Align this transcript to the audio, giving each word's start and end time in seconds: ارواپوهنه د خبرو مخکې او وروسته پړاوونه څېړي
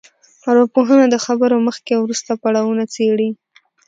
ارواپوهنه 0.49 1.05
د 1.09 1.15
خبرو 1.25 1.57
مخکې 1.67 1.91
او 1.95 2.01
وروسته 2.03 2.31
پړاوونه 2.41 2.83
څېړي 2.95 3.29